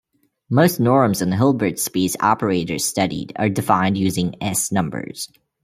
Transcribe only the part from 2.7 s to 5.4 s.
studied are defined using "s"-numbers.